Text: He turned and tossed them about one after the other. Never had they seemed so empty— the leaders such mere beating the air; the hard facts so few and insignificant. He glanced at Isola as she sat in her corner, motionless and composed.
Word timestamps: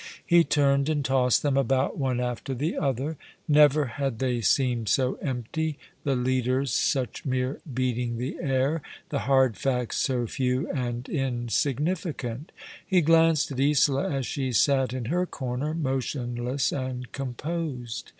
He 0.25 0.43
turned 0.43 0.89
and 0.89 1.05
tossed 1.05 1.43
them 1.43 1.55
about 1.55 1.95
one 1.95 2.19
after 2.19 2.55
the 2.55 2.75
other. 2.75 3.17
Never 3.47 3.85
had 3.85 4.17
they 4.17 4.41
seemed 4.41 4.89
so 4.89 5.13
empty— 5.21 5.77
the 6.03 6.15
leaders 6.15 6.73
such 6.73 7.23
mere 7.23 7.59
beating 7.71 8.17
the 8.17 8.37
air; 8.41 8.81
the 9.09 9.19
hard 9.29 9.57
facts 9.57 9.97
so 9.97 10.25
few 10.25 10.67
and 10.71 11.07
insignificant. 11.07 12.51
He 12.83 13.01
glanced 13.01 13.51
at 13.51 13.59
Isola 13.59 14.09
as 14.09 14.25
she 14.25 14.51
sat 14.51 14.91
in 14.91 15.05
her 15.05 15.27
corner, 15.27 15.75
motionless 15.75 16.71
and 16.71 17.11
composed. 17.11 18.09